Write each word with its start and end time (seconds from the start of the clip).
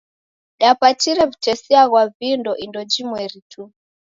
Dapatire 0.59 1.21
w'utesia 1.29 1.81
ghwa 1.89 2.03
vindo 2.17 2.51
indo 2.65 2.81
jimweri 2.91 3.39
tu. 3.51 3.61